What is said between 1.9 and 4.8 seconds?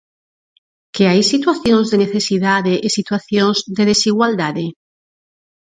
de necesidade e situacións de desigualdade?